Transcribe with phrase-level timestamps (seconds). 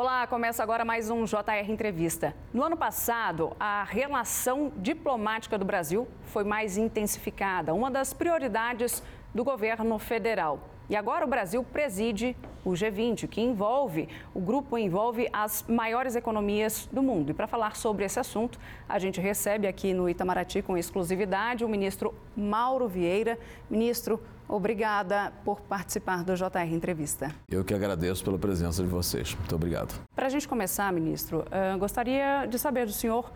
[0.00, 2.32] Olá, começa agora mais um JR Entrevista.
[2.54, 9.02] No ano passado, a relação diplomática do Brasil foi mais intensificada, uma das prioridades
[9.34, 10.60] do governo federal.
[10.88, 16.88] E agora o Brasil preside o G20, que envolve, o grupo envolve as maiores economias
[16.92, 17.30] do mundo.
[17.30, 18.56] E para falar sobre esse assunto,
[18.88, 23.36] a gente recebe aqui no Itamaraty com exclusividade o ministro Mauro Vieira.
[23.68, 27.34] Ministro, obrigada por participar do JR Entrevista.
[27.50, 29.34] Eu que agradeço pela presença de vocês.
[29.34, 29.94] Muito obrigado.
[30.14, 33.30] Para a gente começar, ministro, uh, gostaria de saber do senhor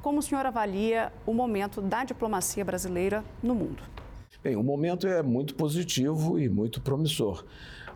[0.00, 3.82] como o senhor avalia o momento da diplomacia brasileira no mundo.
[4.42, 7.44] Bem, o momento é muito positivo e muito promissor.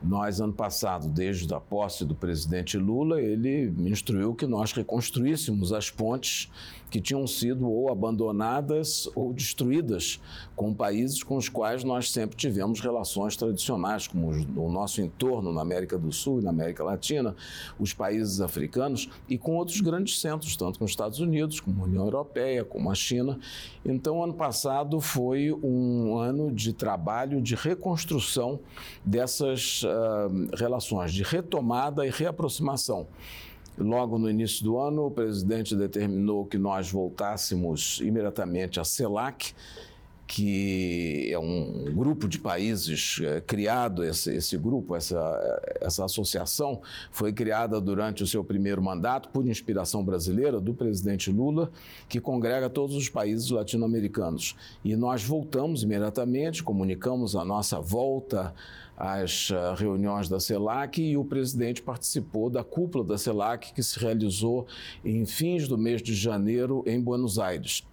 [0.03, 5.91] Nós, ano passado, desde a posse do presidente Lula, ele instruiu que nós reconstruíssemos as
[5.91, 6.51] pontes
[6.91, 10.21] que tinham sido ou abandonadas ou destruídas
[10.55, 15.61] com países com os quais nós sempre tivemos relações tradicionais, como o nosso entorno na
[15.61, 17.35] América do Sul e na América Latina,
[17.79, 21.87] os países africanos e com outros grandes centros, tanto com os Estados Unidos, como a
[21.87, 23.39] União Europeia, como a China.
[23.85, 28.61] Então, ano passado foi um ano de trabalho de reconstrução
[29.05, 33.07] dessas uh, relações, de retomada e reaproximação.
[33.79, 39.55] Logo no início do ano, o presidente determinou que nós voltássemos imediatamente à CELAC,
[40.27, 47.33] que é um grupo de países é, criado, esse, esse grupo, essa, essa associação, foi
[47.33, 51.71] criada durante o seu primeiro mandato, por inspiração brasileira, do presidente Lula,
[52.09, 54.57] que congrega todos os países latino-americanos.
[54.85, 58.53] E nós voltamos imediatamente, comunicamos a nossa volta
[58.97, 63.99] às uh, reuniões da CELAC e o presidente participou da cúpula da CELAC que se
[63.99, 64.67] realizou
[65.05, 67.85] em fins do mês de janeiro em Buenos Aires.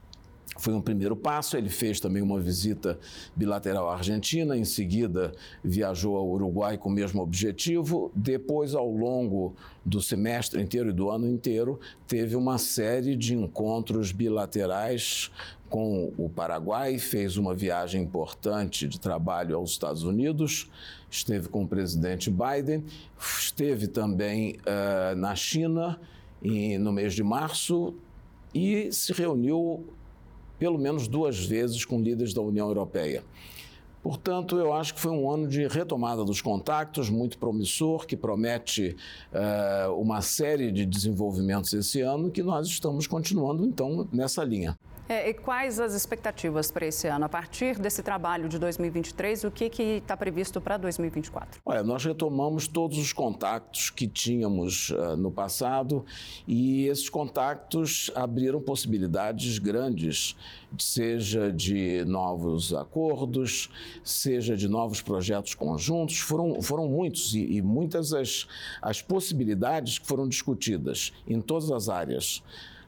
[0.57, 1.57] Foi um primeiro passo.
[1.57, 2.99] Ele fez também uma visita
[3.35, 8.11] bilateral à Argentina, em seguida viajou ao Uruguai com o mesmo objetivo.
[8.15, 14.11] Depois, ao longo do semestre inteiro e do ano inteiro, teve uma série de encontros
[14.11, 15.31] bilaterais
[15.73, 20.69] com o Paraguai, fez uma viagem importante de trabalho aos Estados Unidos,
[21.09, 22.83] esteve com o presidente Biden,
[23.19, 25.99] esteve também uh, na China
[26.43, 27.95] em, no mês de março
[28.53, 29.83] e se reuniu
[30.63, 33.21] pelo menos duas vezes com líderes da União Europeia.
[34.01, 38.95] Portanto, eu acho que foi um ano de retomada dos contatos, muito promissor, que promete
[39.33, 44.79] uh, uma série de desenvolvimentos esse ano, que nós estamos continuando, então, nessa linha.
[45.07, 47.25] É, e quais as expectativas para esse ano?
[47.25, 51.61] A partir desse trabalho de 2023, o que está previsto para 2024?
[51.65, 56.05] Olha, nós retomamos todos os contatos que tínhamos uh, no passado
[56.47, 60.37] e esses contatos abriram possibilidades grandes,
[60.79, 63.69] seja de novos acordos,
[64.05, 66.19] seja de novos projetos conjuntos.
[66.19, 68.47] Foram, foram muitos e, e muitas as,
[68.81, 72.41] as possibilidades que foram discutidas em todas as áreas.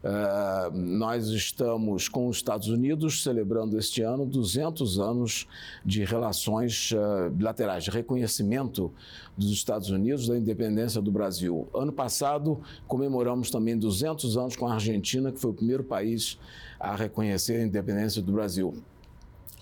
[0.05, 5.47] Uh, nós estamos com os Estados Unidos celebrando este ano 200 anos
[5.83, 8.93] de relações uh, bilaterais, de reconhecimento
[9.35, 11.67] dos Estados Unidos da independência do Brasil.
[11.73, 16.37] Ano passado comemoramos também 200 anos com a Argentina, que foi o primeiro país
[16.79, 18.75] a reconhecer a independência do Brasil.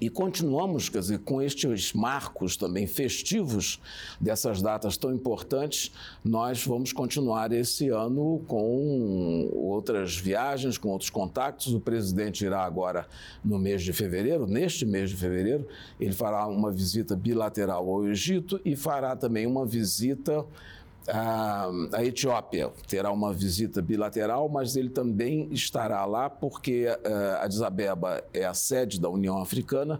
[0.03, 3.79] E continuamos, quer dizer, com estes marcos também festivos
[4.19, 5.93] dessas datas tão importantes,
[6.25, 11.73] nós vamos continuar esse ano com outras viagens, com outros contatos.
[11.73, 13.07] O presidente irá agora
[13.45, 15.65] no mês de fevereiro, neste mês de fevereiro,
[15.97, 20.45] ele fará uma visita bilateral ao Egito e fará também uma visita
[21.07, 27.61] a, a, Etiópia terá uma visita bilateral, mas ele também estará lá porque uh, Addis
[27.61, 29.99] Abeba é a sede da União Africana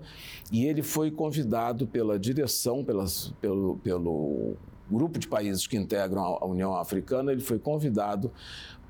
[0.51, 4.55] e ele foi convidado pela direção, pelas, pelo, pelo
[4.89, 8.31] grupo de países que integram a União Africana, ele foi convidado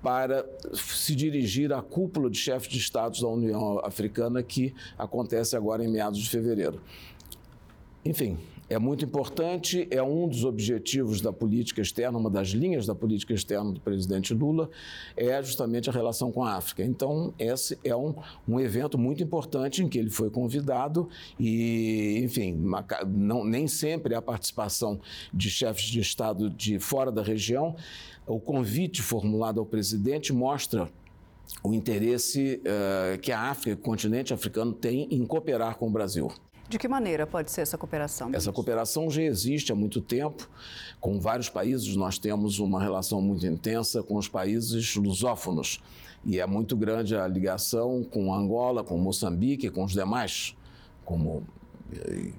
[0.01, 5.83] para se dirigir à cúpula de chefes de estados da União Africana que acontece agora
[5.83, 6.81] em meados de fevereiro.
[8.03, 8.37] Enfim,
[8.69, 13.33] é muito importante, é um dos objetivos da política externa, uma das linhas da política
[13.33, 14.69] externa do presidente Lula,
[15.15, 16.83] é justamente a relação com a África.
[16.83, 18.15] Então, esse é um,
[18.47, 22.57] um evento muito importante em que ele foi convidado e, enfim,
[23.07, 24.99] não, nem sempre há participação
[25.33, 27.75] de chefes de Estado de fora da região.
[28.25, 30.89] O convite formulado ao presidente mostra
[31.61, 36.31] o interesse uh, que a África, o continente africano, tem em cooperar com o Brasil.
[36.69, 38.31] De que maneira pode ser essa cooperação?
[38.33, 40.49] Essa cooperação já existe há muito tempo.
[40.99, 45.81] Com vários países, nós temos uma relação muito intensa com os países lusófonos.
[46.25, 50.55] E é muito grande a ligação com Angola, com Moçambique, com os demais,
[51.03, 51.43] como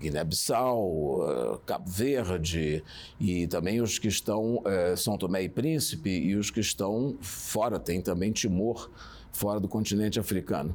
[0.00, 2.82] Guiné-Bissau, Cabo Verde
[3.21, 4.62] e também os que estão
[4.97, 8.91] São Tomé e Príncipe e os que estão fora, tem também Timor
[9.35, 10.75] fora do continente africano.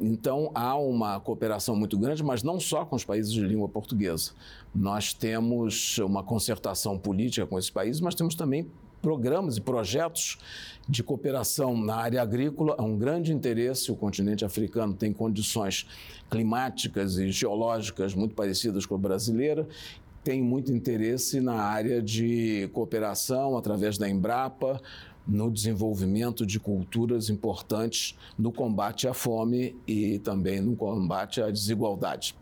[0.00, 4.32] então, há uma cooperação muito grande, mas não só com os países de língua portuguesa.
[4.74, 8.70] Nós temos uma concertação política com esses países, mas temos também
[9.04, 10.38] programas e projetos
[10.88, 12.74] de cooperação na área agrícola.
[12.78, 13.92] Há um grande interesse.
[13.92, 15.86] O continente africano tem condições
[16.30, 19.68] climáticas e geológicas muito parecidas com a brasileira.
[20.22, 24.80] Tem muito interesse na área de cooperação através da Embrapa,
[25.26, 32.34] no desenvolvimento de culturas importantes no combate à fome e também no combate à desigualdade.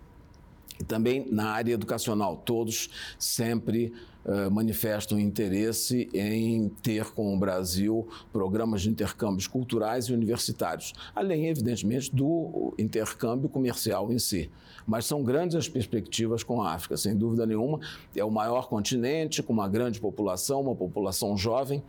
[0.81, 3.93] E também na área educacional, todos sempre
[4.25, 11.46] uh, manifestam interesse em ter com o Brasil programas de intercâmbios culturais e universitários, além,
[11.46, 14.50] evidentemente, do intercâmbio comercial em si.
[14.87, 17.79] Mas são grandes as perspectivas com a África, sem dúvida nenhuma.
[18.17, 21.82] É o maior continente, com uma grande população, uma população jovem.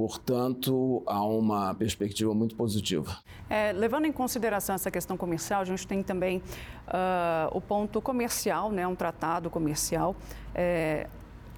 [0.00, 3.18] Portanto, há uma perspectiva muito positiva.
[3.50, 8.72] É, levando em consideração essa questão comercial, a gente tem também uh, o ponto comercial,
[8.72, 10.16] né, um tratado comercial.
[10.54, 11.06] É,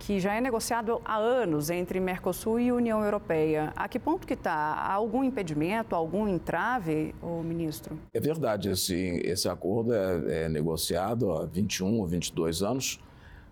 [0.01, 3.73] que já é negociado há anos entre Mercosul e União Europeia.
[3.77, 4.53] A que ponto que está?
[4.53, 7.97] Há algum impedimento, algum entrave, o ministro?
[8.13, 12.99] É verdade, esse, esse acordo é, é negociado há 21 ou 22 anos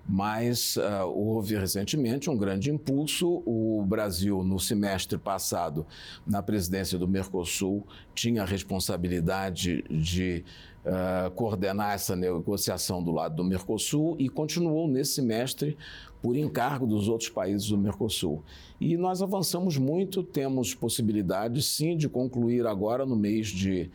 [0.08, 3.42] mas uh, houve recentemente um grande impulso.
[3.46, 5.86] O Brasil, no semestre passado,
[6.26, 10.44] na presidência do Mercosul, tinha a responsabilidade de
[10.84, 15.76] uh, coordenar essa negociação do lado do Mercosul e continuou nesse semestre
[16.20, 18.42] por encargo dos outros países do Mercosul.
[18.80, 23.90] E nós avançamos muito, temos possibilidade, sim, de concluir agora no mês de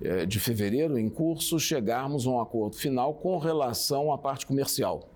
[0.00, 5.08] eh, de fevereiro, em curso, chegarmos a um acordo final com relação à parte comercial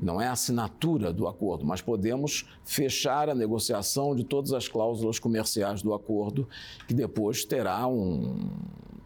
[0.00, 5.18] não é a assinatura do acordo, mas podemos fechar a negociação de todas as cláusulas
[5.18, 6.48] comerciais do acordo,
[6.88, 8.48] que depois terá um,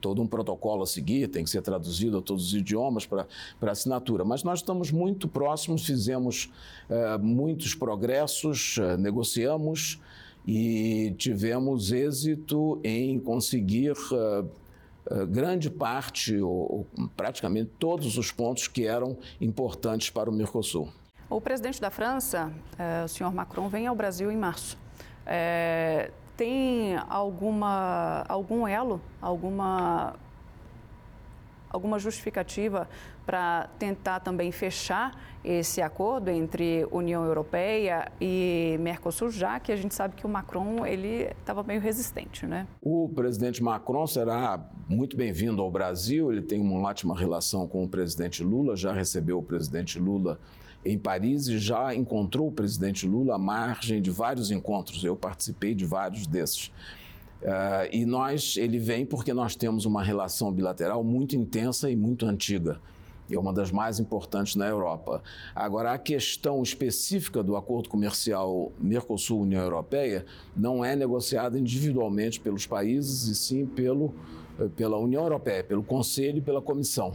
[0.01, 3.27] todo um protocolo a seguir, tem que ser traduzido a todos os idiomas para
[3.63, 4.25] assinatura.
[4.25, 6.53] Mas nós estamos muito próximos, fizemos
[6.91, 9.99] eh, muitos progressos, eh, negociamos
[10.47, 13.95] e tivemos êxito em conseguir.
[14.13, 14.45] Eh,
[15.29, 20.93] grande parte, ou, ou praticamente todos os pontos que eram importantes para o Mercosul.
[21.29, 24.79] O presidente da França, é, o senhor Macron, vem ao Brasil em março.
[25.27, 30.15] É, tem alguma, algum elo, alguma
[31.71, 32.89] alguma justificativa
[33.27, 39.95] para tentar também fechar esse acordo entre União Europeia e Mercosul, já que a gente
[39.95, 42.67] sabe que o Macron ele estava meio resistente, né?
[42.81, 44.59] O presidente Macron será
[44.89, 46.33] muito bem-vindo ao Brasil.
[46.33, 50.41] Ele tem uma ótima relação com o presidente Lula, já recebeu o presidente Lula
[50.85, 55.05] em Paris e já encontrou o presidente Lula à margem de vários encontros.
[55.05, 56.69] Eu participei de vários desses.
[57.43, 62.25] Uh, e nós, ele vem porque nós temos uma relação bilateral muito intensa e muito
[62.25, 62.81] antiga.
[63.31, 65.23] É uma das mais importantes na Europa.
[65.55, 73.27] Agora, a questão específica do acordo comercial Mercosul-União Europeia não é negociada individualmente pelos países,
[73.29, 74.15] e sim pelo,
[74.59, 77.13] eh, pela União Europeia, pelo Conselho e pela Comissão.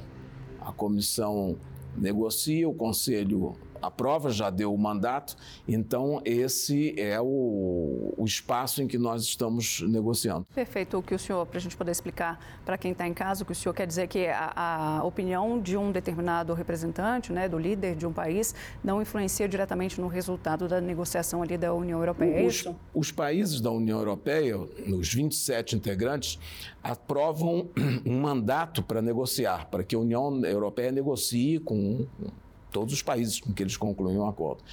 [0.60, 1.56] A Comissão
[1.96, 5.36] negocia, o Conselho a prova já deu o mandato,
[5.68, 10.46] então esse é o, o espaço em que nós estamos negociando.
[10.54, 10.98] Perfeito.
[10.98, 13.46] O que o senhor, para a gente poder explicar para quem está em casa, o
[13.46, 17.58] que o senhor quer dizer que a, a, opinião de um determinado representante, né, do
[17.58, 22.42] líder de um país, não influencia diretamente no resultado da negociação ali da União Europeia,
[22.42, 22.66] é os?
[22.94, 26.40] Os países da União Europeia, os 27 integrantes,
[26.84, 27.70] aprovam
[28.06, 32.08] um mandato para negociar, para que a União Europeia negocie com
[32.72, 34.64] todos os países com que eles concluem um acordo.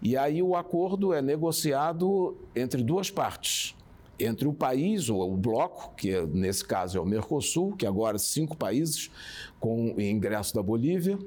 [0.00, 3.74] E aí o acordo é negociado entre duas partes.
[4.18, 8.18] Entre o país, ou o bloco, que é, nesse caso é o Mercosul, que agora
[8.18, 9.10] cinco países
[9.58, 11.18] com o ingresso da Bolívia,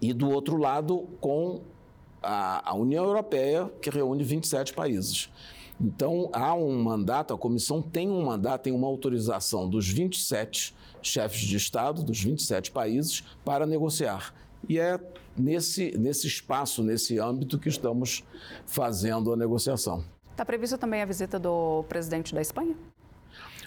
[0.00, 1.60] e do outro lado com
[2.22, 5.30] a, a União Europeia, que reúne 27 países.
[5.80, 11.40] Então, há um mandato, a comissão tem um mandato, tem uma autorização dos 27 chefes
[11.40, 14.34] de Estado, dos 27 países, para negociar.
[14.68, 14.98] E é
[15.36, 18.24] nesse, nesse espaço, nesse âmbito que estamos
[18.66, 20.04] fazendo a negociação.
[20.30, 22.74] Está prevista também a visita do presidente da Espanha?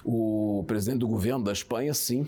[0.04, 2.28] O presidente do governo da Espanha, sim.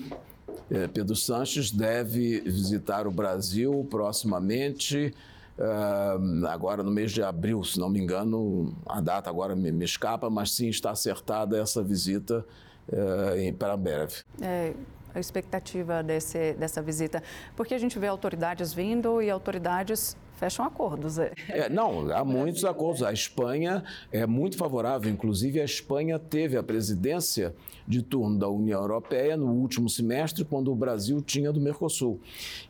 [0.69, 5.13] É, Pedro Sanches deve visitar o Brasil proximamente,
[5.59, 9.85] uh, agora no mês de abril, se não me engano, a data agora me, me
[9.85, 12.45] escapa, mas sim está acertada essa visita
[12.89, 14.23] uh, para breve.
[14.41, 14.73] É,
[15.15, 17.23] a expectativa desse, dessa visita?
[17.55, 21.17] Porque a gente vê autoridades vindo e autoridades fecham acordos.
[21.17, 21.31] É.
[21.49, 23.03] é, não, há muitos acordos.
[23.03, 27.53] A Espanha é muito favorável, inclusive a Espanha teve a presidência
[27.87, 32.19] de turno da União Europeia no último semestre, quando o Brasil tinha do Mercosul.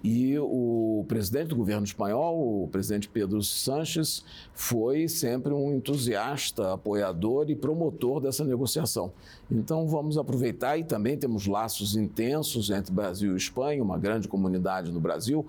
[0.03, 7.49] E o presidente do governo espanhol, o presidente Pedro Sánchez, foi sempre um entusiasta, apoiador
[7.49, 9.13] e promotor dessa negociação.
[9.49, 14.91] Então vamos aproveitar e também temos laços intensos entre Brasil e Espanha, uma grande comunidade
[14.91, 15.45] no Brasil,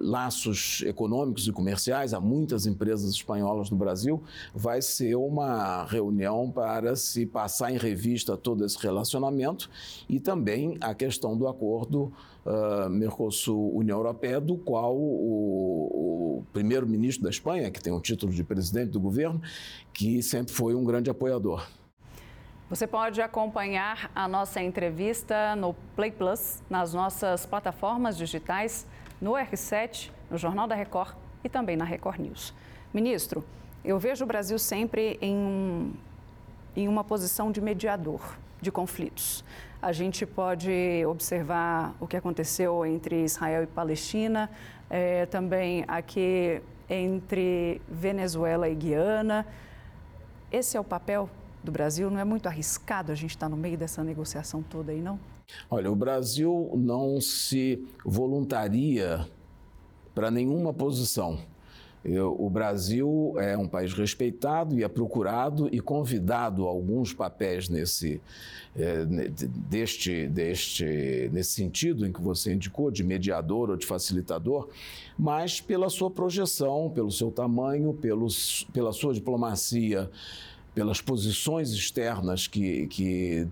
[0.00, 1.07] laços econômicos
[1.46, 4.22] e comerciais, há muitas empresas espanholas no Brasil.
[4.54, 9.70] Vai ser uma reunião para se passar em revista todo esse relacionamento
[10.08, 12.12] e também a questão do acordo
[12.44, 18.44] uh, Mercosul-União Europeia, do qual o, o primeiro-ministro da Espanha, que tem o título de
[18.44, 19.40] presidente do governo,
[19.92, 21.66] que sempre foi um grande apoiador.
[22.70, 28.86] Você pode acompanhar a nossa entrevista no Play Plus, nas nossas plataformas digitais,
[29.20, 32.54] no R7, no Jornal da Record e também na Record News.
[32.92, 33.44] Ministro,
[33.84, 35.92] eu vejo o Brasil sempre em,
[36.76, 38.20] em uma posição de mediador
[38.60, 39.44] de conflitos.
[39.80, 44.50] A gente pode observar o que aconteceu entre Israel e Palestina,
[44.90, 46.60] é, também aqui
[46.90, 49.46] entre Venezuela e Guiana.
[50.50, 51.30] Esse é o papel
[51.62, 52.10] do Brasil?
[52.10, 55.18] Não é muito arriscado a gente estar no meio dessa negociação toda aí, não?
[55.70, 59.26] Olha, o Brasil não se voluntaria
[60.14, 61.38] para nenhuma posição.
[62.02, 67.68] Eu, o Brasil é um país respeitado e é procurado e convidado a alguns papéis
[67.68, 68.18] nesse,
[68.74, 69.04] é,
[69.68, 74.68] deste, deste, nesse sentido em que você indicou, de mediador ou de facilitador,
[75.18, 80.08] mas pela sua projeção, pelo seu tamanho, pelos, pela sua diplomacia
[80.78, 83.48] pelas posições externas que, que,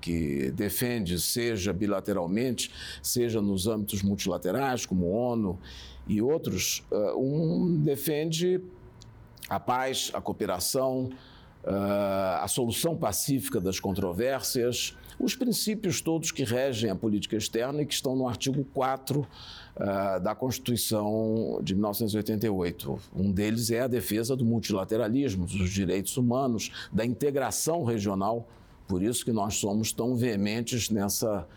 [0.00, 2.70] que defende, seja bilateralmente,
[3.02, 5.58] seja nos âmbitos multilaterais, como ONU
[6.08, 8.58] e outros, eh, um defende
[9.50, 11.10] a paz, a cooperação,
[11.68, 17.86] eh, a solução pacífica das controvérsias, os princípios todos que regem a política externa e
[17.86, 22.98] que estão no artigo 4 uh, da Constituição de 1988.
[23.16, 28.46] Um deles é a defesa do multilateralismo, dos direitos humanos, da integração regional.
[28.86, 31.48] Por isso que nós somos tão veementes nessa,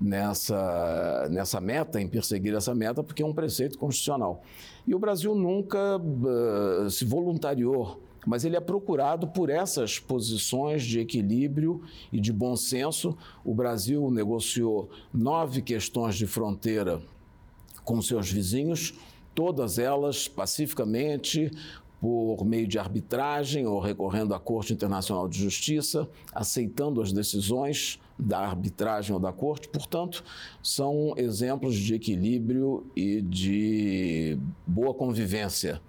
[0.00, 4.42] nessa, nessa meta, em perseguir essa meta, porque é um preceito constitucional.
[4.86, 11.00] E o Brasil nunca uh, se voluntariou mas ele é procurado por essas posições de
[11.00, 13.16] equilíbrio e de bom senso.
[13.44, 17.00] O Brasil negociou nove questões de fronteira
[17.84, 18.94] com seus vizinhos,
[19.34, 21.50] todas elas pacificamente,
[22.00, 28.40] por meio de arbitragem ou recorrendo à Corte Internacional de Justiça, aceitando as decisões da
[28.40, 29.68] arbitragem ou da Corte.
[29.68, 30.22] Portanto,
[30.62, 35.80] são exemplos de equilíbrio e de boa convivência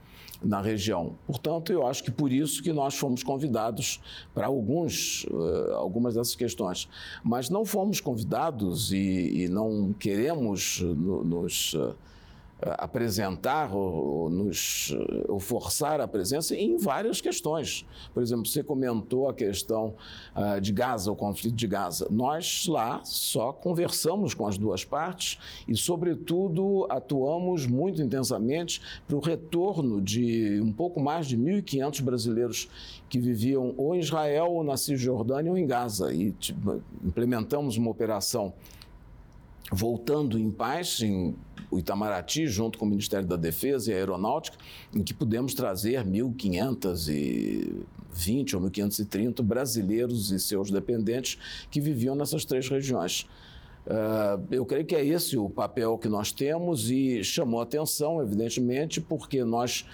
[0.45, 1.15] na região.
[1.25, 3.99] Portanto, eu acho que por isso que nós fomos convidados
[4.33, 6.87] para alguns, uh, algumas dessas questões.
[7.23, 11.75] Mas não fomos convidados e, e não queremos nos.
[12.61, 14.95] Apresentar ou, nos,
[15.27, 17.85] ou forçar a presença em várias questões.
[18.13, 19.93] Por exemplo, você comentou a questão
[20.35, 22.07] uh, de Gaza, o conflito de Gaza.
[22.09, 29.19] Nós lá só conversamos com as duas partes e, sobretudo, atuamos muito intensamente para o
[29.19, 32.69] retorno de um pouco mais de 1.500 brasileiros
[33.09, 36.13] que viviam ou em Israel, ou na Cisjordânia, ou em Gaza.
[36.13, 38.53] E tipo, implementamos uma operação
[39.71, 41.35] voltando em paz em
[41.69, 44.57] o Itamaraty, junto com o Ministério da Defesa e a Aeronáutica,
[44.93, 51.37] em que pudemos trazer 1.520 ou 1.530 brasileiros e seus dependentes
[51.69, 53.27] que viviam nessas três regiões.
[53.85, 58.99] Uh, eu creio que é esse o papel que nós temos e chamou atenção, evidentemente,
[58.99, 59.85] porque nós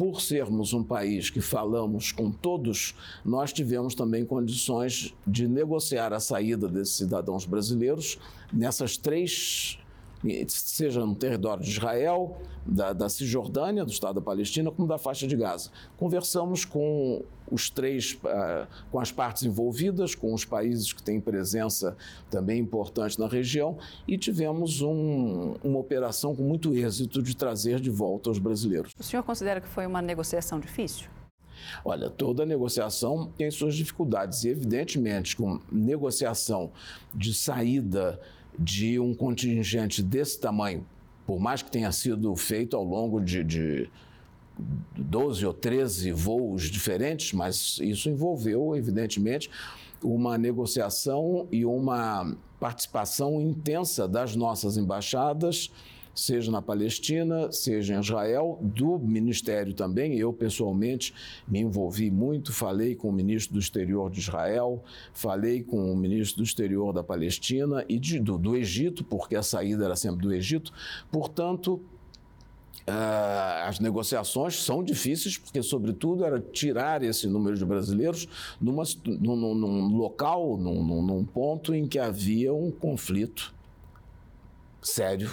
[0.00, 6.18] por sermos um país que falamos com todos, nós tivemos também condições de negociar a
[6.18, 8.18] saída desses cidadãos brasileiros
[8.50, 9.78] nessas três
[10.48, 15.26] seja no território de Israel, da, da, Cisjordânia, do Estado da Palestina, como da faixa
[15.26, 15.70] de Gaza.
[15.96, 21.96] Conversamos com os três, uh, com as partes envolvidas, com os países que têm presença
[22.30, 27.90] também importante na região e tivemos um, uma operação com muito êxito de trazer de
[27.90, 28.92] volta os brasileiros.
[28.98, 31.08] O senhor considera que foi uma negociação difícil?
[31.84, 36.72] Olha, toda negociação tem suas dificuldades e, evidentemente, com negociação
[37.14, 38.18] de saída
[38.60, 40.86] de um contingente desse tamanho,
[41.26, 43.90] por mais que tenha sido feito ao longo de, de
[44.98, 49.50] 12 ou 13 voos diferentes, mas isso envolveu, evidentemente,
[50.04, 55.70] uma negociação e uma participação intensa das nossas embaixadas
[56.20, 60.18] seja na Palestina, seja em Israel, do Ministério também.
[60.18, 61.14] Eu, pessoalmente,
[61.48, 64.84] me envolvi muito, falei com o ministro do Exterior de Israel,
[65.14, 69.42] falei com o ministro do Exterior da Palestina e de, do, do Egito, porque a
[69.42, 70.72] saída era sempre do Egito.
[71.10, 71.80] Portanto,
[72.88, 78.26] Uh, as negociações são difíceis, porque, sobretudo, era tirar esse número de brasileiros
[78.60, 83.54] numa, num, num local, num, num ponto em que havia um conflito
[84.82, 85.30] sério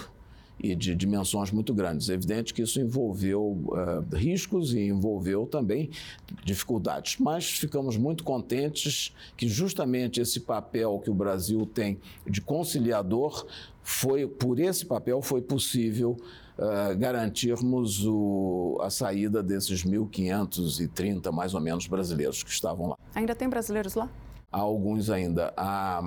[0.60, 2.08] e de dimensões muito grandes.
[2.08, 5.90] É evidente que isso envolveu uh, riscos e envolveu também
[6.44, 13.46] dificuldades, mas ficamos muito contentes que justamente esse papel que o Brasil tem de conciliador
[13.82, 16.16] foi por esse papel foi possível
[16.58, 22.96] uh, garantirmos o, a saída desses 1.530 mais ou menos brasileiros que estavam lá.
[23.14, 24.10] Ainda tem brasileiros lá?
[24.50, 25.52] Há alguns ainda.
[25.56, 26.02] Há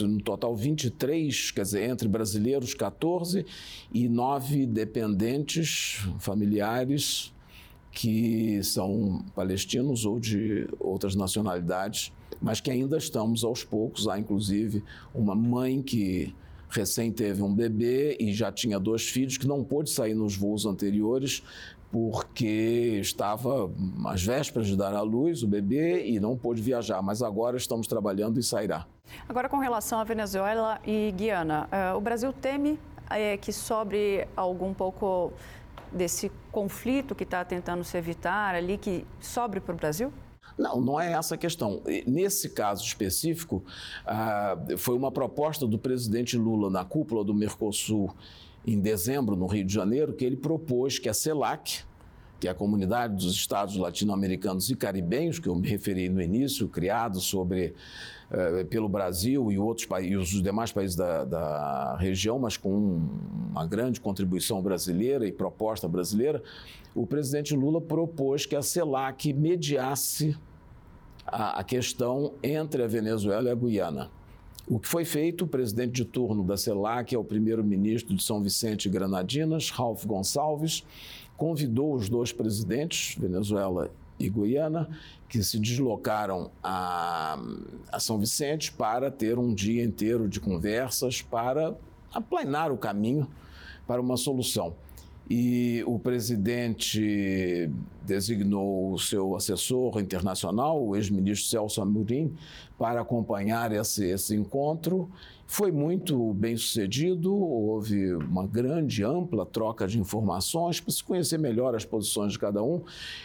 [0.00, 3.46] no total 23, quer dizer, entre brasileiros 14
[3.92, 7.32] e nove dependentes familiares
[7.90, 14.08] que são palestinos ou de outras nacionalidades, mas que ainda estamos aos poucos.
[14.08, 14.82] Há inclusive
[15.14, 16.34] uma mãe que
[16.68, 20.66] recém teve um bebê e já tinha dois filhos que não pôde sair nos voos
[20.66, 21.42] anteriores
[21.94, 23.70] porque estava
[24.06, 27.86] às vésperas de dar à luz o bebê e não pôde viajar, mas agora estamos
[27.86, 28.84] trabalhando e sairá.
[29.28, 34.74] Agora, com relação à Venezuela e Guiana, uh, o Brasil teme uh, que sobre algum
[34.74, 35.32] pouco
[35.92, 40.12] desse conflito que está tentando se evitar ali, que sobre para o Brasil?
[40.58, 41.80] Não, não é essa a questão.
[42.08, 43.62] Nesse caso específico,
[44.04, 48.12] uh, foi uma proposta do presidente Lula na cúpula do Mercosul
[48.66, 51.82] em dezembro, no Rio de Janeiro, que ele propôs que a CELAC,
[52.40, 56.68] que é a Comunidade dos Estados Latino-Americanos e Caribenhos, que eu me referi no início,
[56.68, 57.74] criado sobre,
[58.30, 63.00] eh, pelo Brasil e outros países, os demais países da, da região, mas com
[63.50, 66.42] uma grande contribuição brasileira e proposta brasileira,
[66.94, 70.36] o presidente Lula propôs que a CELAC mediasse
[71.26, 74.10] a, a questão entre a Venezuela e a Guiana.
[74.66, 78.42] O que foi feito, o presidente de turno da CELAC é o primeiro-ministro de São
[78.42, 80.82] Vicente e Granadinas, Ralph Gonçalves,
[81.36, 84.88] convidou os dois presidentes, Venezuela e Guiana,
[85.28, 87.38] que se deslocaram a,
[87.92, 91.76] a São Vicente para ter um dia inteiro de conversas para
[92.10, 93.28] aplanar o caminho
[93.86, 94.74] para uma solução
[95.28, 97.70] e o presidente
[98.02, 102.34] designou o seu assessor internacional, o ex-ministro Celso Amorim,
[102.78, 105.10] para acompanhar esse, esse encontro.
[105.46, 111.74] Foi muito bem sucedido, houve uma grande, ampla troca de informações para se conhecer melhor
[111.74, 112.82] as posições de cada um.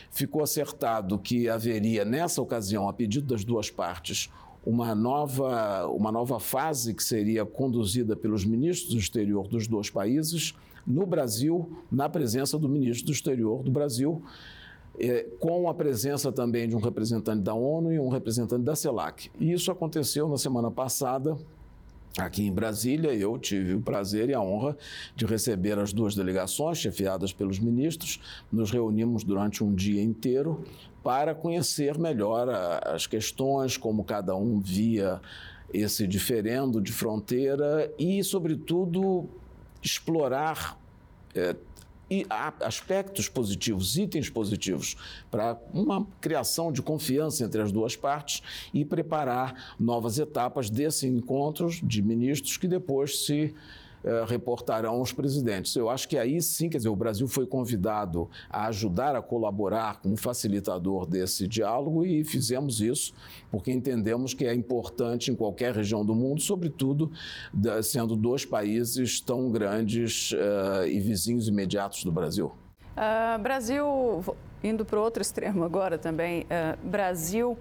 [0.10, 4.30] Ficou acertado que haveria, nessa ocasião, a pedido das duas partes,
[4.66, 10.54] uma nova, uma nova fase que seria conduzida pelos ministros do exterior dos dois países
[10.86, 14.22] no Brasil, na presença do ministro do Exterior do Brasil,
[15.00, 19.32] é, com a presença também de um representante da ONU e um representante da CELAC.
[19.40, 21.38] E isso aconteceu na semana passada,
[22.18, 24.76] Aqui em Brasília, eu tive o prazer e a honra
[25.16, 28.20] de receber as duas delegações, chefiadas pelos ministros.
[28.52, 30.66] Nos reunimos durante um dia inteiro
[31.04, 32.50] para conhecer melhor
[32.84, 35.22] as questões, como cada um via
[35.72, 39.30] esse diferendo de fronteira e, sobretudo,
[39.82, 40.80] explorar
[41.36, 41.56] é,
[42.62, 44.98] aspectos positivos, itens positivos,
[45.30, 48.42] para uma criação de confiança entre as duas partes
[48.74, 53.54] e preparar novas etapas desses encontros de ministros que depois se
[54.28, 55.76] reportarão os presidentes.
[55.76, 60.00] Eu acho que aí sim, quer dizer, o Brasil foi convidado a ajudar a colaborar
[60.02, 63.14] como facilitador desse diálogo e fizemos isso
[63.52, 67.12] porque entendemos que é importante em qualquer região do mundo, sobretudo
[67.84, 72.52] sendo dois países tão grandes uh, e vizinhos imediatos do Brasil.
[72.96, 73.86] Uh, Brasil,
[74.64, 77.58] indo para outro extremo agora também, uh, Brasil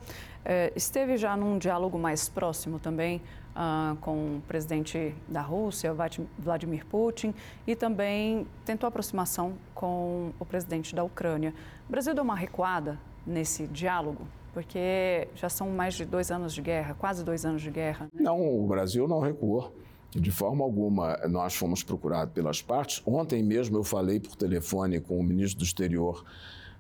[0.75, 3.21] esteve já num diálogo mais próximo também
[3.55, 5.95] uh, com o presidente da Rússia,
[6.39, 7.35] Vladimir Putin,
[7.67, 11.55] e também tentou aproximação com o presidente da Ucrânia.
[11.89, 14.27] O Brasil deu uma recuada nesse diálogo?
[14.53, 18.09] Porque já são mais de dois anos de guerra, quase dois anos de guerra.
[18.13, 18.23] Né?
[18.23, 19.73] Não, o Brasil não recuou.
[20.11, 23.03] De forma alguma, nós fomos procurados pelas partes.
[23.07, 26.25] Ontem mesmo eu falei por telefone com o ministro do Exterior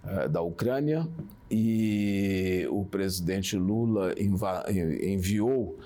[0.03, 1.07] uh, da Ucrânia
[1.51, 4.15] e o presidente Lula
[5.03, 5.77] enviou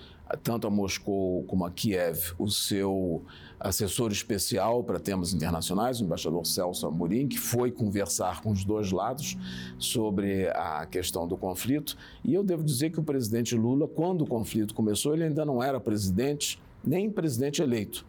[0.42, 3.24] tanto a Moscou como a Kiev, o seu
[3.58, 8.90] assessor especial para temas internacionais, o embaixador Celso Amorim, que foi conversar com os dois
[8.90, 9.36] lados
[9.78, 11.96] sobre a questão do conflito.
[12.24, 15.62] E eu devo dizer que o presidente Lula, quando o conflito começou, ele ainda não
[15.62, 18.04] era presidente, nem presidente eleito.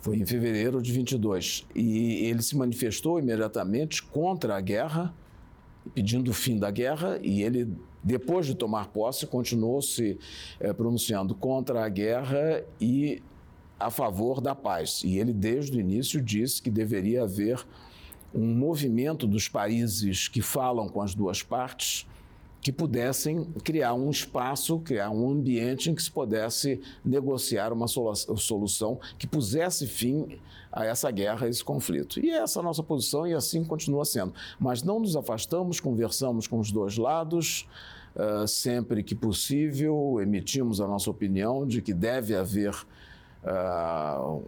[0.00, 1.66] Foi em fevereiro de 22.
[1.74, 5.14] E ele se manifestou imediatamente contra a guerra,
[5.94, 7.68] pedindo o fim da guerra, e ele,
[8.08, 10.18] depois de tomar posse, continuou se
[10.58, 13.22] é, pronunciando contra a guerra e
[13.78, 15.02] a favor da paz.
[15.04, 17.62] E ele, desde o início, disse que deveria haver
[18.34, 22.06] um movimento dos países que falam com as duas partes
[22.60, 28.98] que pudessem criar um espaço, criar um ambiente em que se pudesse negociar uma solução
[29.18, 30.38] que pusesse fim
[30.72, 32.20] a essa guerra, a esse conflito.
[32.20, 34.34] E essa é a nossa posição e assim continua sendo.
[34.58, 37.66] Mas não nos afastamos, conversamos com os dois lados,
[38.18, 42.74] uh, sempre que possível, emitimos a nossa opinião de que deve haver
[43.44, 44.42] uh,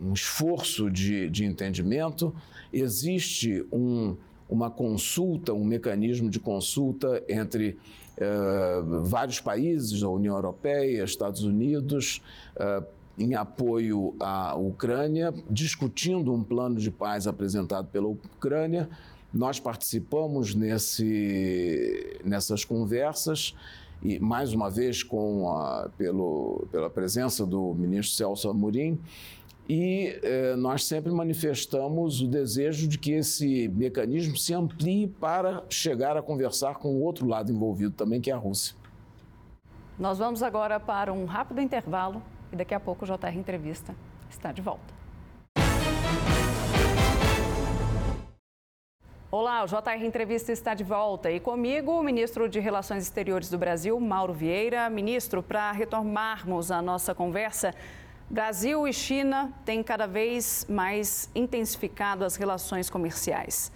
[0.00, 2.34] um, esforço de, de entendimento.
[2.72, 4.16] Existe um
[4.48, 7.78] uma consulta, um mecanismo de consulta entre
[8.18, 12.20] uh, vários países, a União Europeia, Estados Unidos,
[13.16, 18.88] em apoio à Ucrânia, discutindo um plano de paz apresentado pela Ucrânia.
[19.32, 23.54] Nós participamos nesse, nessas conversas
[24.02, 28.98] e, mais uma vez, com a, pelo, pela presença do ministro Celso Amorim,
[29.68, 36.16] e eh, nós sempre manifestamos o desejo de que esse mecanismo se amplie para chegar
[36.16, 38.74] a conversar com o outro lado envolvido também, que é a Rússia.
[39.96, 42.20] Nós vamos agora para um rápido intervalo
[42.52, 43.94] e daqui a pouco o JR Entrevista
[44.28, 44.99] está de volta.
[49.32, 53.56] Olá, o JR Entrevista está de volta e comigo o ministro de Relações Exteriores do
[53.56, 54.90] Brasil, Mauro Vieira.
[54.90, 57.72] Ministro, para retomarmos a nossa conversa,
[58.28, 63.70] Brasil e China têm cada vez mais intensificado as relações comerciais.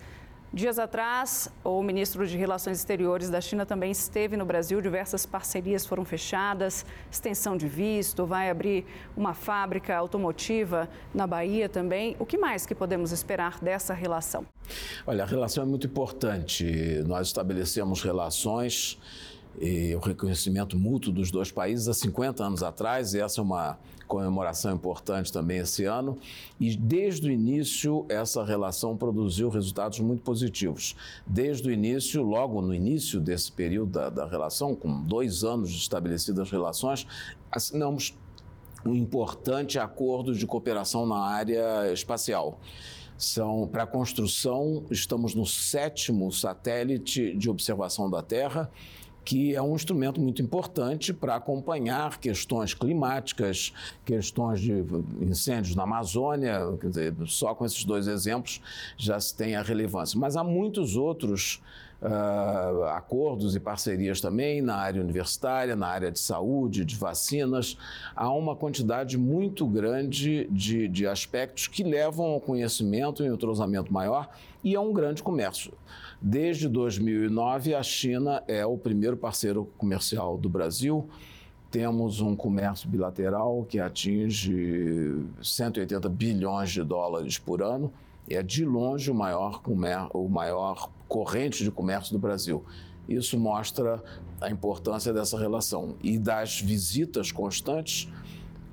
[0.55, 4.81] Dias atrás, o ministro de Relações Exteriores da China também esteve no Brasil.
[4.81, 8.87] Diversas parcerias foram fechadas, extensão de visto, vai abrir
[9.17, 12.15] uma fábrica automotiva na Bahia também.
[12.21, 14.47] O que mais que podemos esperar dessa relação?
[15.05, 17.03] Olha, a relação é muito importante.
[17.05, 18.97] Nós estabelecemos relações
[19.61, 23.77] e o reconhecimento mútuo dos dois países há 50 anos atrás, e essa é uma
[24.15, 26.17] comemoração importante também esse ano.
[26.61, 30.95] E desde o início, essa relação produziu resultados muito positivos.
[31.27, 35.79] Desde o início, logo no início desse período da, da relação, com dois anos de
[35.79, 37.07] estabelecidas relações,
[37.51, 38.17] assinamos
[38.87, 42.61] um importante acordo de cooperação na área espacial
[43.17, 48.69] são para a construção, estamos no sétimo satélite de observação da Terra
[49.25, 53.73] que é um instrumento muito importante para acompanhar questões climáticas,
[54.05, 54.85] questões de
[55.21, 56.61] incêndios na Amazônia.
[56.83, 58.61] Dizer, só com esses dois exemplos
[58.97, 60.19] já se tem a relevância.
[60.19, 61.63] Mas há muitos outros
[62.03, 67.79] uh, acordos e parcerias também na área universitária, na área de saúde, de vacinas.
[68.15, 74.29] Há uma quantidade muito grande de, de aspectos que levam ao conhecimento e entrosamento maior
[74.63, 75.73] e a um grande comércio.
[76.27, 81.07] Desde 2009, a China é o primeiro parceiro comercial do Brasil.
[81.71, 87.93] Temos um comércio bilateral que atinge 180 bilhões de dólares por ano.
[88.27, 89.61] É de longe o maior,
[90.15, 92.65] o maior corrente de comércio do Brasil.
[93.07, 94.03] Isso mostra
[94.41, 95.95] a importância dessa relação.
[96.03, 98.11] E das visitas constantes,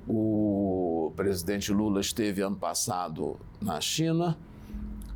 [0.08, 4.38] o presidente Lula esteve ano passado na China,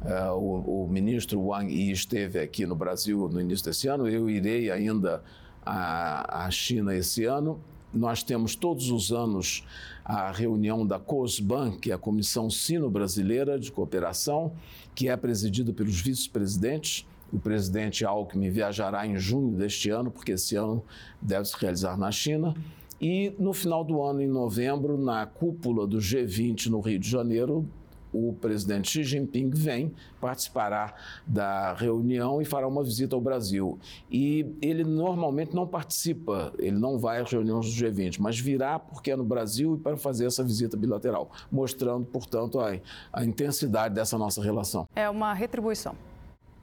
[0.07, 4.31] Uh, o, o, ministro Wang Yi esteve aqui no Brasil no início desse ano, eu
[4.31, 5.21] irei ainda
[5.65, 7.61] à, à China esse ano.
[7.93, 9.67] Nós temos todos os anos
[10.05, 14.53] a reunião da COSBAN, que é a Comissão Sino-Brasileira de Cooperação,
[14.95, 17.05] que é presidida pelos vice-presidentes.
[17.33, 20.85] O presidente Alckmin viajará em junho deste ano, porque esse ano
[21.21, 22.55] deve se realizar na China.
[23.01, 27.69] E no final do ano, em novembro, na cúpula do G20 no Rio de Janeiro,
[28.17, 30.95] o presidente Xi Jinping vem, participará
[31.27, 33.79] da reunião e fará uma visita ao Brasil.
[34.11, 39.11] E ele normalmente não participa, ele não vai às reuniões do G20, mas virá porque
[39.11, 42.79] é no Brasil e para fazer essa visita bilateral, mostrando, portanto, a,
[43.13, 44.89] a intensidade dessa nossa relação.
[44.95, 45.95] É uma retribuição.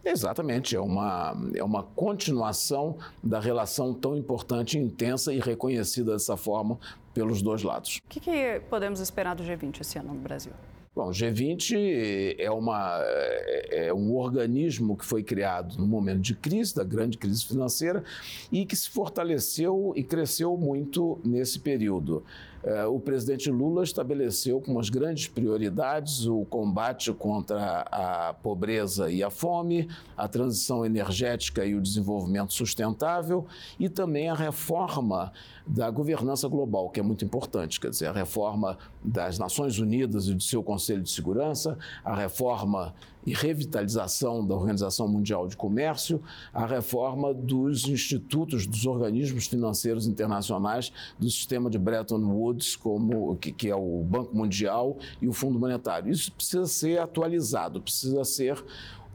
[0.05, 6.77] Exatamente, é uma, é uma continuação da relação tão importante, intensa e reconhecida dessa forma
[7.13, 8.01] pelos dois lados.
[8.05, 10.51] O que, que podemos esperar do G20 esse ano no Brasil?
[10.95, 16.36] Bom, o G20 é, uma, é, é um organismo que foi criado no momento de
[16.36, 18.03] crise, da grande crise financeira,
[18.51, 22.23] e que se fortaleceu e cresceu muito nesse período.
[22.63, 29.21] Eh, o presidente Lula estabeleceu como as grandes prioridades o combate contra a pobreza e
[29.21, 33.45] a fome, a transição energética e o desenvolvimento sustentável
[33.78, 35.34] e também a reforma
[35.67, 40.34] da governança global, que é muito importante, quer dizer, a reforma das Nações Unidas e
[40.34, 42.93] do seu Conselho de Segurança, a reforma
[43.25, 46.21] e revitalização da Organização Mundial de Comércio,
[46.53, 53.51] a reforma dos institutos, dos organismos financeiros internacionais do sistema de Bretton Woods, como que,
[53.51, 56.12] que é o Banco Mundial e o Fundo Monetário.
[56.12, 58.63] Isso precisa ser atualizado, precisa ser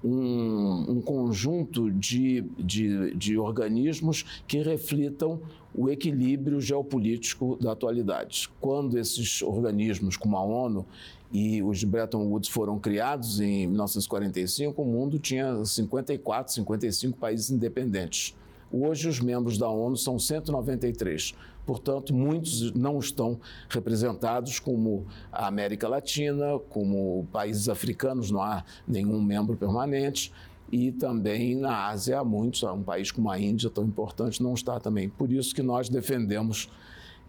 [0.03, 5.41] um, um, conjunto de, de, de, organismos que reflitam
[5.75, 8.49] o equilíbrio geopolítico da atualidade.
[8.61, 10.87] Quando esses organismos, como a ONU
[11.33, 18.35] e os Bretton Woods foram criados em 1945, o mundo tinha 54, 55 países independentes.
[18.71, 21.35] Hoje, os membros da ONU são 193.
[21.65, 23.39] Portanto, muitos não estão
[23.69, 30.33] representados, como a América Latina, como países africanos, não há nenhum membro permanente.
[30.71, 34.79] E também na Ásia há muitos, um país como a Índia, tão importante, não está
[34.79, 35.09] também.
[35.09, 36.71] Por isso que nós defendemos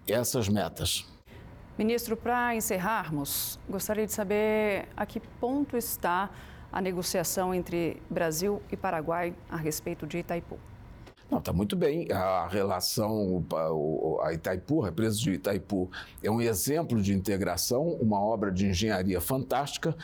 [0.06, 1.06] essas metas.
[1.80, 6.30] Ministro, para encerrarmos, gostaria de saber a que ponto está
[6.70, 10.60] a negociação entre Brasil e Paraguai a respeito de Itaipu.
[11.32, 12.12] Não, está muito bem.
[12.12, 13.46] A relação,
[14.22, 15.90] a Itaipu, a empresa de Itaipu,
[16.22, 19.96] é um exemplo de integração, uma obra de engenharia fantástica.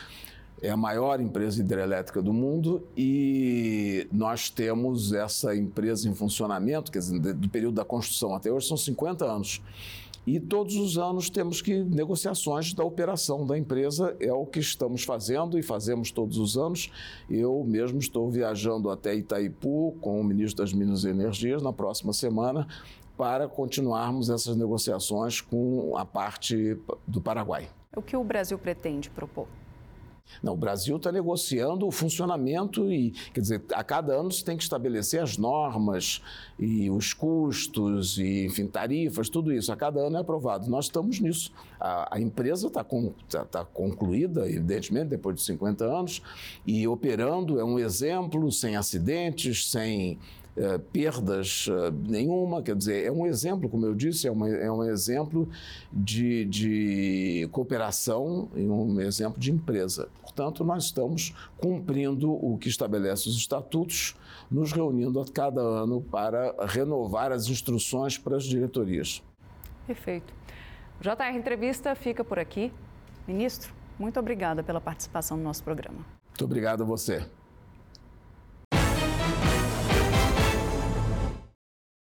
[0.62, 7.00] É a maior empresa hidrelétrica do mundo e nós temos essa empresa em funcionamento, quer
[7.00, 9.60] dizer, do período da construção até hoje são 50 anos.
[10.26, 15.04] E todos os anos temos que negociações da operação da empresa, é o que estamos
[15.04, 16.90] fazendo e fazemos todos os anos.
[17.30, 22.12] Eu mesmo estou viajando até Itaipu com o ministro das Minas e Energias na próxima
[22.12, 22.66] semana
[23.16, 27.68] para continuarmos essas negociações com a parte do Paraguai.
[27.94, 29.46] O que o Brasil pretende propor?
[30.42, 34.56] Não, o Brasil está negociando o funcionamento e, quer dizer, a cada ano se tem
[34.56, 36.22] que estabelecer as normas
[36.58, 39.72] e os custos e, enfim, tarifas, tudo isso.
[39.72, 40.68] A cada ano é aprovado.
[40.68, 41.52] Nós estamos nisso.
[41.80, 46.22] A, a empresa está com, tá, tá concluída, evidentemente, depois de 50 anos,
[46.66, 50.18] e operando é um exemplo, sem acidentes, sem
[50.56, 54.70] é, perdas uh, nenhuma, quer dizer, é um exemplo, como eu disse, é, uma, é
[54.72, 55.48] um exemplo
[55.92, 60.08] de, de cooperação e um exemplo de empresa.
[60.22, 64.16] Portanto, nós estamos cumprindo o que estabelece os estatutos,
[64.50, 69.22] nos reunindo a cada ano para renovar as instruções para as diretorias.
[69.86, 70.32] Perfeito.
[71.00, 72.72] JR Entrevista fica por aqui.
[73.28, 75.98] Ministro, muito obrigada pela participação no nosso programa.
[76.28, 77.26] Muito obrigado a você.